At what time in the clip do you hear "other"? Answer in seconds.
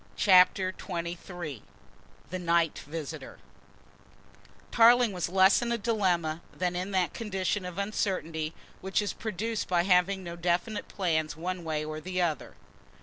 12.19-12.55